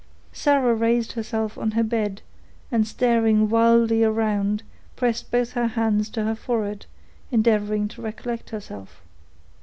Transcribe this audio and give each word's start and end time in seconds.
Sarah 0.33 0.73
raised 0.73 1.11
herself 1.11 1.59
on 1.59 1.69
her 1.77 1.83
bed, 1.83 2.23
and 2.71 2.87
staring 2.87 3.49
wildly 3.49 4.03
around, 4.03 4.63
pressed 4.95 5.29
both 5.29 5.51
her 5.51 5.67
hands 5.67 6.17
on 6.17 6.25
her 6.25 6.33
forehead, 6.33 6.87
endeavoring 7.29 7.87
to 7.89 8.01
recollect 8.01 8.49
herself. 8.49 9.03